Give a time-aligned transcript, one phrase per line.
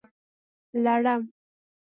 [0.03, 0.03] 🦂
[0.83, 1.21] لړم